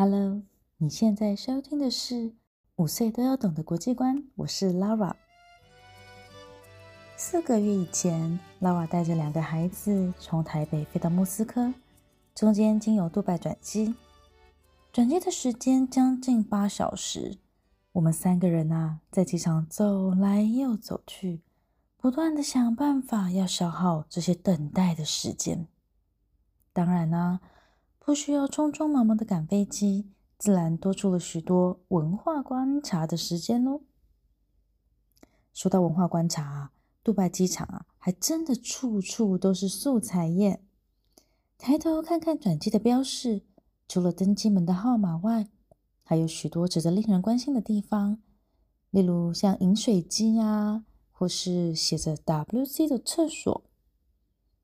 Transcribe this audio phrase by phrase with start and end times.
[0.00, 0.40] Hello，
[0.76, 2.32] 你现在收听的是
[2.76, 5.12] 五岁都要懂的国际观，我是 Lara。
[7.16, 11.74] 四个月以前，Lara 带着两个孩子从台北飞到莫斯科，
[12.32, 13.96] 中间经由杜拜转机，
[14.92, 17.36] 转机的时间将近八小时。
[17.90, 21.42] 我们三个人啊，在机场走来又走去，
[21.96, 25.66] 不断的想办法要消耗这些等待的时间。
[26.72, 27.40] 当然呢。
[28.08, 30.06] 不需要匆匆忙忙的赶飞机，
[30.38, 33.82] 自然多出了许多文化观察的时间喽。
[35.52, 36.72] 说到文化观察啊，
[37.04, 40.62] 杜拜机场啊，还真的处处都是素材耶。
[41.58, 43.42] 抬头看看转机的标示，
[43.86, 45.50] 除了登机门的号码外，
[46.02, 48.22] 还有许多值得令人关心的地方，
[48.88, 53.64] 例如像饮水机啊，或是写着 WC 的厕所，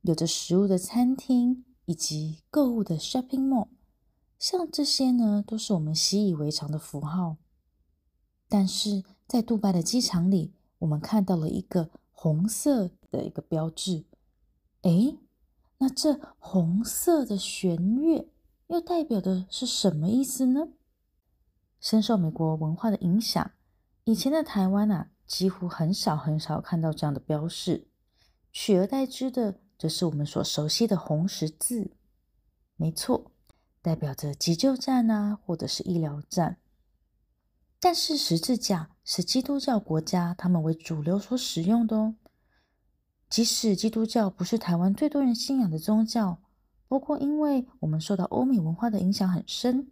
[0.00, 1.66] 有着食物的餐厅。
[1.86, 3.68] 以及购物的 shopping mall，
[4.38, 7.36] 像这些呢，都是我们习以为常的符号。
[8.48, 14.04] 但是在杜拜的机场里，我们看到了一个红色的一个标志。
[14.82, 15.18] 诶，
[15.78, 18.28] 那这红色的弦乐
[18.68, 20.68] 又代表的是什么意思呢？
[21.80, 23.50] 深受美国文化的影响，
[24.04, 27.88] 以前的台湾啊，几乎很少很少看到这样的标示，
[28.50, 29.60] 取而代之的。
[29.84, 31.90] 这是我们所熟悉的红十字，
[32.76, 33.30] 没错，
[33.82, 36.56] 代表着急救站啊，或者是医疗站。
[37.78, 42.14] 但是十字架是基督教国家他们为主流所使用的哦。
[43.28, 46.38] 即使基督教不是台湾最多人信仰的宗教，
[46.88, 49.88] 不过因为我们受到欧美文化的影响很深，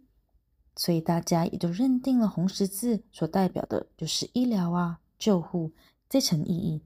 [0.75, 5.71] 所以大家也就认定了红十字所代表的就是医疗啊、救护
[6.09, 6.81] 这层意义。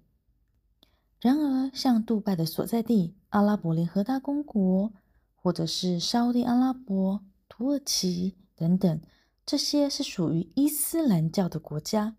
[1.19, 4.93] 然而，像杜拜的所在地阿拉伯联合大公国，
[5.35, 9.01] 或者是沙地阿拉伯、土耳其等等，
[9.45, 12.15] 这些是属于伊斯兰教的国家，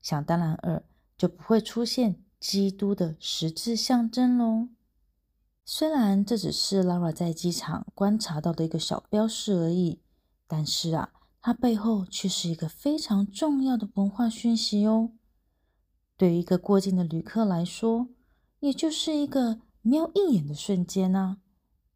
[0.00, 0.82] 想当然尔
[1.18, 4.68] 就不会出现基督的十字象征喽。
[5.66, 10.00] 虽然这只是 Lara 在机场观察到的一个小标识而已，
[10.48, 11.12] 但是啊，
[11.42, 15.10] 它背后却是一个非常重要的文化讯息哦。
[16.16, 18.08] 对于一个过境的旅客来说，
[18.60, 21.38] 也就是一个瞄一眼的瞬间呢。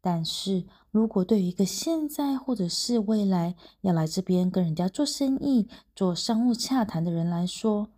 [0.01, 7.89] 但是如果对于一个现在或者是未来要来这边跟人家做生意、做商务洽谈的人来说，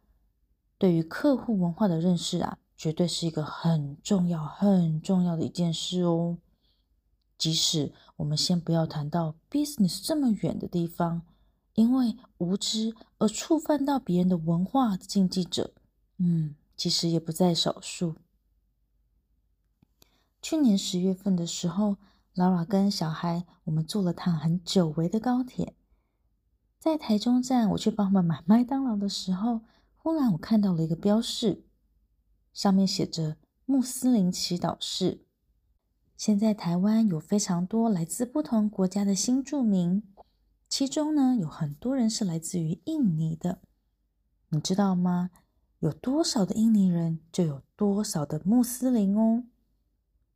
[0.77, 6.37] 对于客户文化的认识啊，绝对是一个很重要、很重要的一件事哦。
[7.37, 11.23] 即使我们先不要谈到 business 这么远的地方，
[11.73, 15.73] 因为无知而触犯到别人的文化的禁忌者，
[16.19, 18.15] 嗯，其实也不在少数。
[20.49, 21.97] 去年十月份的时候
[22.33, 25.75] ，Lara 跟小孩我们坐了趟很久违的高铁，
[26.79, 29.59] 在台中站我去帮他们买麦当劳的时候，
[29.97, 31.65] 忽然我看到了一个标示，
[32.53, 33.35] 上面写着
[33.65, 35.25] 穆斯林祈祷室。
[36.15, 40.01] 现在台湾有非常多来自不同国家的新住民，
[40.69, 43.59] 其中呢有很多人是来自于印尼的，
[44.47, 45.29] 你知道吗？
[45.79, 49.43] 有多少的印尼人，就有多少的穆斯林哦。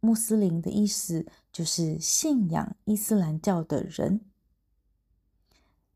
[0.02, 4.20] 穆斯林的意思就是信仰伊斯兰教的人。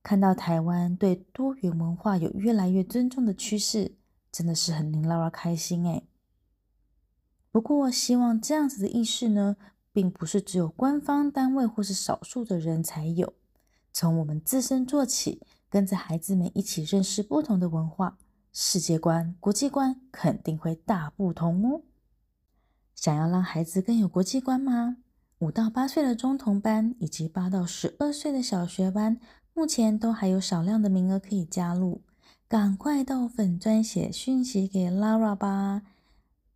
[0.02, 3.96] 看到台湾对多元文化有越来越尊重的趋势，
[4.32, 6.04] 真的是很令 Lara 开心哎。
[7.52, 9.58] 不过，希望这样子的意识呢，
[9.92, 13.34] 并不是只有官方单位或是少数的人才有。
[13.92, 18.18] 从我们自身做起，跟着孩子们一起认识不同的文化，
[18.52, 21.82] 世界观、国际观肯定会大不同哦。
[23.06, 24.98] 想要让孩子更有国际观吗？
[25.38, 29.20] 五到八岁的中童班以及八到十二岁的小学班，
[29.54, 32.02] 目前都还有少量的名额可以加入，
[32.48, 35.84] 赶快到粉专写讯息给 Lara 吧。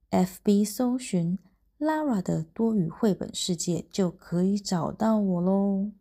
[0.09, 1.38] FB 搜寻
[1.77, 5.91] Lara 的多语绘本世界就可以找到我喽。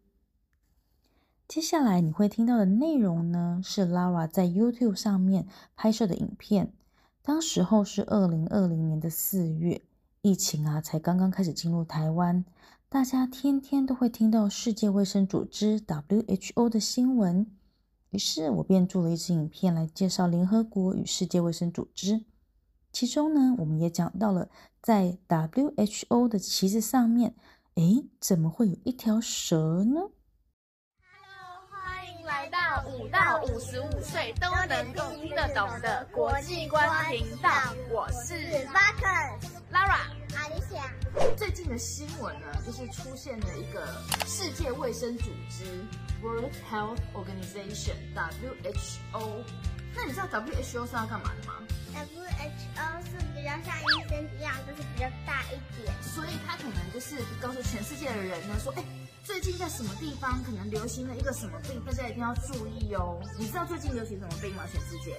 [1.47, 5.47] 接下来你会听到的内容呢，是 Lara 在 YouTube 上面
[5.77, 6.73] 拍摄的影片，
[7.21, 9.83] 当时候是二零二零年的四月。
[10.23, 12.45] 疫情啊，才刚刚开始进入台湾，
[12.89, 17.47] 大家天天都会听到世界卫生组织 WHO 的新闻，
[18.11, 22.25] 于是我便做了一支影片来介绍联合国与世界卫生组织。
[22.91, 24.49] 其中呢，我们也讲到了
[24.83, 27.37] 在 WHO 的旗子上面，
[27.75, 30.01] 诶，怎么会有一条蛇呢
[31.01, 37.51] ？Hello，欢迎来到五到五十五岁都能够听得懂的国际观频道，
[37.95, 39.48] 我是巴肯。
[39.73, 40.83] Lara，阿丽想。
[41.37, 43.87] 最近的新闻呢，就是出现了一个
[44.27, 45.65] 世界卫生组织
[46.23, 49.45] （World Health Organization，WHO）。
[49.95, 51.55] 那你知道 WHO 是要干嘛的吗
[51.95, 55.95] ？WHO 是比较像医生一样，就是比较大一点。
[56.03, 58.83] 所以他可能就是告诉全世界的人呢，说，哎，
[59.23, 63.21] 最近在什么地方可能流行了一个什么病，大家一定要注意哦。
[63.39, 64.65] 你知道最近流行什么病吗？
[64.73, 65.15] 全世界？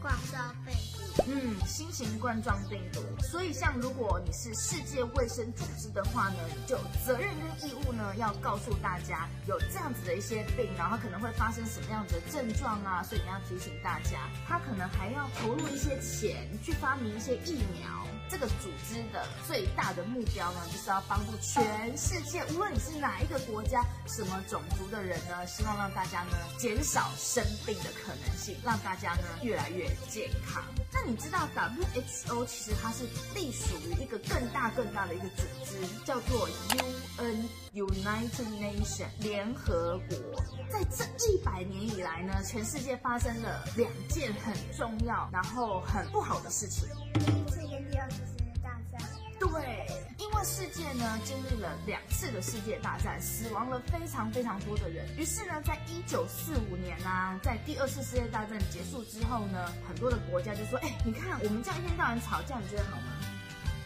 [0.00, 0.95] 广告病毒。
[1.26, 3.00] 嗯，新型冠状病毒。
[3.22, 13.02] 所以，像如果你是世界卫生组织的话呢，你就有责任跟义务呢，要告诉大家有这样子的一些病，然后可能会发生什么样子的症状啊。
[13.02, 18.06] 所以你要提醒大家，他可能还要投入一些钱去发明一些疫苗。
[18.28, 30.60] 这个组织的最大的目标呢，就是要帮助全世界，无论你是哪一个国家、什么种族的人呢，希望让大家呢减少生病的可能性，让大家呢越来越健康。
[30.92, 40.42] 那你知道 WHO 其实它是隶属于一个更大更大的一个组织，叫做 UN United Nation 联合国。
[40.68, 46.88] 在这一百年以来呢，全世界发生了两件很重要，然后很不好的事情。
[50.46, 55.04] 世界呢经历了两次的世界大战，死亡了非常非常多的人。
[55.18, 63.12] 于是呢，在一九四五年啊，在第二次世界大战结束之后呢，很多的国家就说：“哎，你看我们这样一天到晚吵架，你觉得好吗？”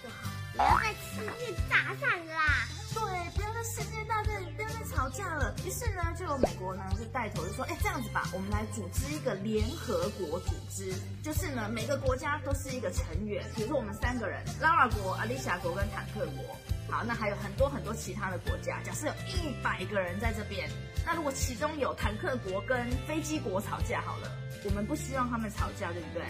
[0.05, 2.69] 不好，不要再世界大战啦！
[2.93, 5.55] 对，不要再世界大战，不要再吵架了。
[5.65, 10.93] 于是呢，就有美国呢就带头就说，哎，这样子吧，我们来组织一个联合国组织，
[11.23, 16.57] 就是呢每个国家都是一个成员，比如说我们三个人，拉瓦国、阿丽莎国跟坦克国。
[16.91, 20.69] 好，那还有很多很多其他的国家，假设有一百个人在这边，
[21.07, 24.33] 那如果其中有坦克国跟飞机国吵架，好了，
[24.65, 26.25] 我们不希望他们吵架，对不对？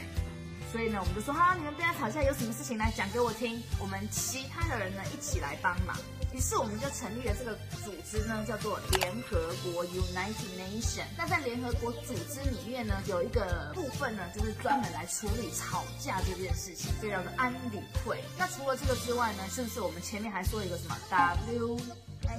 [0.70, 5.96] 所以呢，我们就说好，你们不要吵架，有什么事情来讲给我听，我们其他的人呢一起来帮忙。
[6.32, 11.02] 于是我们就成立了这个组织呢，叫做联合国 United Nation。
[11.18, 18.22] 那在联合国组织里面呢，有一个部分呢，就是专门来处理吵架这件事情，就叫做安理会。
[18.38, 21.80] 那除了这个之外呢，是不是我们前面还说一个什么 WHO
[22.28, 22.38] 哎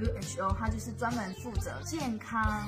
[0.00, 2.66] ，WHO 它就是专门负责健康、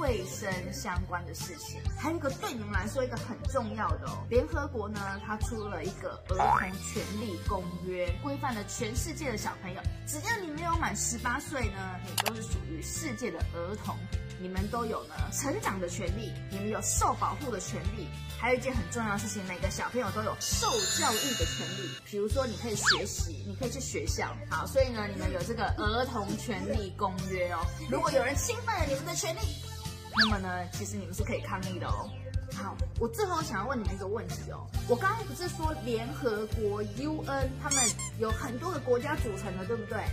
[0.00, 1.80] 卫生相关的事情。
[1.98, 13.96] 还有一个对你们来说一个很重要的哦，联合国呢，它出了一个儿童权利公约，规范了全世界的小朋友，只要你没有满十八岁呢，你都是属于世界的儿童。
[14.42, 18.08] 你们都有呢成长的权利，你们有受保护的权利，
[18.40, 20.66] 还有一件很重要的事情，每个小朋友都有受
[20.98, 21.90] 教育的权利。
[22.06, 24.34] 比如说，你可以学习，你可以去学校。
[24.48, 27.58] 好，所以呢，你们有这个儿童权利公约哦。
[27.90, 29.40] 如果有人侵犯了你们的权利，
[30.16, 32.10] 那么呢，其实你们是可以抗议的哦。
[32.52, 34.66] 好，我最后想要问你们一个问题哦。
[34.88, 37.78] 我刚刚不是说联合国 UN 他们
[38.18, 40.04] 有很多个国家组成的，对不对？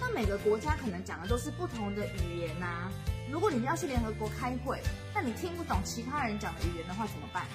[0.00, 2.90] 那每个国家可能讲的都是不同的语言呐、
[3.30, 4.82] 如果你们要去联合国开会，
[5.14, 7.46] 那你听不懂其他人讲的语言的话怎么办？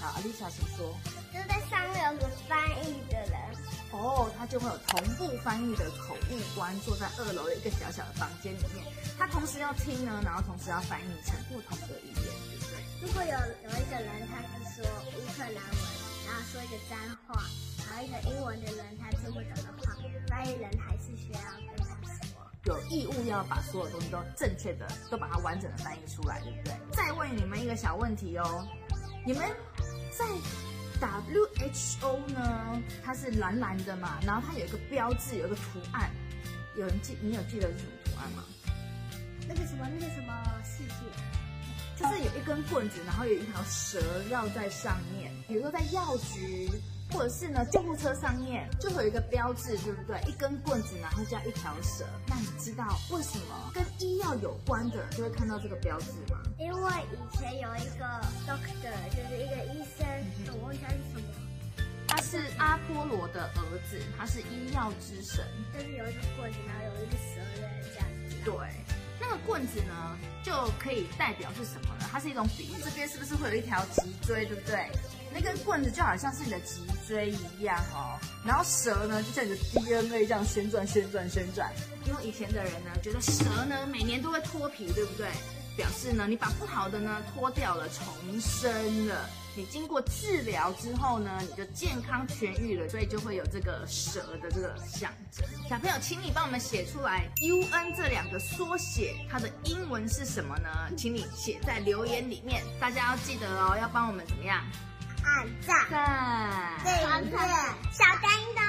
[0.00, 0.94] 好，阿丽莎，请说。
[1.32, 3.55] 就是在上面有个翻译的人，
[3.92, 8.84] 哦，他就会有同步翻译的口译官坐在二楼的一个小小的房间里面，
[9.18, 12.76] 他同时要听呢，然后同时要翻译成不同的语言，对不对？
[13.00, 14.84] 如果有有一个人他是说
[15.16, 15.82] 乌克兰文，
[16.26, 17.42] 然后说一个脏话，
[17.86, 19.96] 然后一个英文的人他听不懂的话，
[20.28, 21.40] 翻译人还是需要
[21.74, 21.94] 跟他
[22.26, 22.36] 说。
[22.64, 26.74] 有义务要把所有东西都正确的，都把它完整的翻译出来，对不对？
[26.92, 28.66] 再问你们一个小问题哦，
[29.24, 29.42] 你们
[30.10, 30.26] 在
[31.00, 36.10] WHO 呢，它是蓝蓝的嘛，然后它有一个标志，有一个图案，
[36.76, 38.44] 有人记，你有记得是什么图案吗？
[39.48, 40.32] 那个什么那个什么
[40.64, 40.94] 世界，
[41.96, 45.32] 就是有一根棍子，然后有一条蛇绕在上面。
[45.46, 46.68] 比如说在药局，
[47.12, 50.20] 或者是呢救护车上面，就会有一个标志，对不对？
[50.28, 52.04] 一根棍子，然后加一条蛇。
[52.26, 56.40] 那你知道为什么跟医药有关的就会看到这个标志吗？
[56.58, 58.04] 因为以前有一个
[58.46, 60.06] doctor，就是一个医生，
[60.54, 61.26] 我忘记他是什么，
[62.08, 65.44] 他是阿波罗的儿子，他是医药之神。
[65.72, 68.36] 就是有一个棍子，然后有一个蛇的这样子。
[68.44, 68.54] 对，
[69.20, 72.06] 那个棍子呢，就可以代表是什么呢？
[72.10, 72.76] 它是一种比喻。
[72.82, 74.88] 这边是不是会有一条脊椎，对不对？
[75.36, 78.18] 那根棍子就好像是你的脊椎一样哦。
[78.42, 81.70] 然后蛇呢，就像你的 DNA 这样旋转、旋转、旋转。
[82.06, 85.28] 因为以前的人呢，觉得蛇呢每年都会脱皮，对不对？
[85.76, 89.28] 表示呢，你把不好的呢脱掉了，重生了。
[89.54, 95.46] 你经过治疗之后呢，你就健康痊愈了，所以就会有这个蛇的这个象征。
[95.68, 100.68] 小朋友，请你帮我们写出来 UN 这两个缩写，它的英文是什么呢？
[100.96, 102.62] 请你写在留言里面。
[102.80, 104.64] 大家要记得哦，要帮我们怎么样？
[105.26, 105.98] 按赞、赞，
[106.84, 106.88] 订
[107.30, 107.36] 阅、
[107.92, 108.64] 小叮当，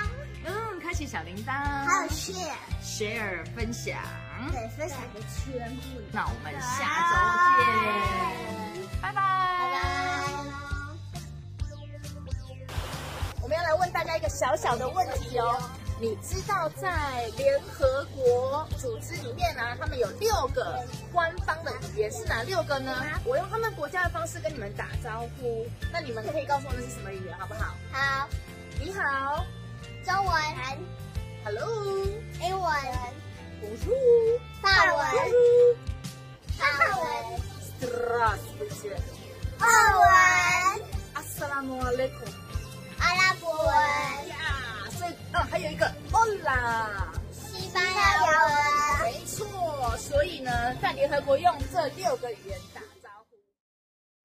[0.45, 3.95] 嗯，开启小铃铛，还有 share，share 分享。
[4.51, 6.09] 对，分享给全部人。
[6.11, 6.67] 那我们下
[7.09, 7.15] 周
[7.57, 7.65] 见，
[9.01, 9.75] 拜拜，拜拜。
[13.41, 15.57] 我们要来问大家一个小小的问题哦。
[15.99, 22.93] 你知道在联合国组织里面呢、他们有六个官方的语言是哪六个呢？
[23.25, 27.73] 我用他们国家的方式跟你们打招呼，那你们可以告诉我那是什么语言，好不好？
[27.91, 28.27] 好，
[28.79, 29.43] 你好，
[30.05, 30.35] 中文
[31.43, 32.05] ，Hello，
[32.41, 32.71] 英文
[33.59, 35.03] ，Bonjour，法文，
[36.59, 36.65] 法
[36.99, 37.41] 文
[37.81, 38.95] ，Здравствуйте，
[39.57, 39.65] 法
[39.97, 40.05] 文
[41.15, 42.29] ，Assalamualaikum，
[42.99, 44.06] 阿拉伯文。
[45.43, 46.87] 还有一个 Hola。
[47.31, 49.11] 西班牙文。
[49.11, 53.37] 没错，所以呢，在联合国用这六个语言打招呼。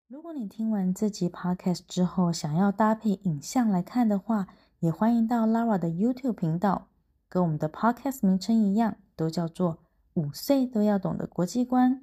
[0.09, 4.49] 如果你听完这集 podcast 之后，想要搭配影像来看的话，
[4.81, 6.89] 也欢迎到 Lara 的 YouTube 频道，
[7.29, 9.79] 跟我们的 podcast 名称一样，都叫做
[10.15, 12.03] “五岁都要懂的国际观”。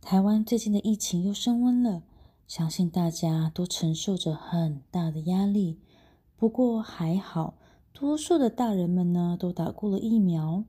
[0.00, 2.02] 台湾最近的疫情又升温了，
[2.46, 5.80] 相信大家都承受着很大的压力。
[6.36, 7.54] 不过还好，
[7.92, 10.64] 多数的大人们呢都打过了疫苗。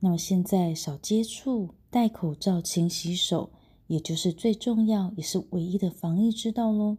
[0.00, 3.50] 那么现在少接触、戴口罩、勤洗手，
[3.86, 6.98] 也就是最重要也是唯一的防疫之道喽。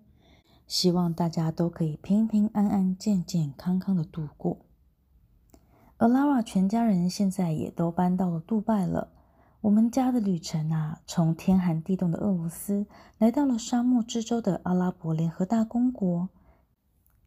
[0.66, 4.60] 希望大家都可以平平安安、健健康康的度过。
[5.98, 9.12] 而 Lara 全家人现在也都搬到了杜拜了。
[9.62, 12.86] 我们家的旅程啊，从天寒地冻的俄罗斯，
[13.18, 16.30] 来到了沙漠之州的阿拉伯联合大公国。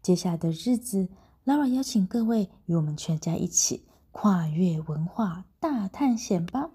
[0.03, 1.09] 接下来的日子
[1.47, 6.71] Laura 邀请各位与我们全家一起跨越文化大探险吧！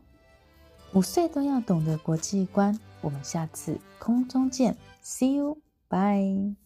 [0.94, 6.61] 五岁都要懂得国际观，我们下次空中见，See you，bye。